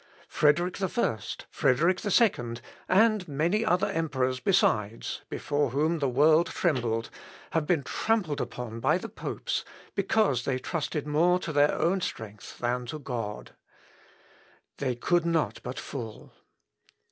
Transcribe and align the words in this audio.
Frederick 0.29 0.81
I, 0.81 1.17
Frederick 1.51 2.03
II, 2.03 2.55
and 2.89 3.27
many 3.27 3.63
other 3.63 3.85
emperors 3.85 4.39
besides, 4.39 5.21
before 5.29 5.69
whom 5.69 5.99
the 5.99 6.09
world 6.09 6.47
trembled, 6.47 7.11
have 7.51 7.67
been 7.67 7.83
trampled 7.83 8.41
upon 8.41 8.79
by 8.79 8.97
the 8.97 9.07
popes, 9.09 9.63
because 9.93 10.43
they 10.43 10.57
trusted 10.57 11.05
more 11.05 11.37
to 11.37 11.53
their 11.53 11.73
own 11.75 12.01
strength 12.01 12.57
than 12.57 12.87
to 12.87 12.97
God. 12.97 13.51
They 14.79 14.95
could 14.95 15.23
not 15.23 15.59
but 15.61 15.77
fall. 15.77 16.33